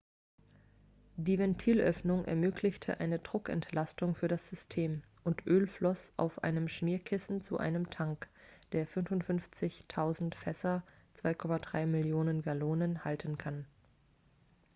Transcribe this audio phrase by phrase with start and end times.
[1.15, 7.59] die ventilöffnung ermöglichte eine druckentlastung für das system und öl floss auf einem schmierkissen zu
[7.59, 8.27] einem tank
[8.71, 10.81] der 55 000 fässer
[11.23, 13.67] 2,3 millionen gallonen halten kann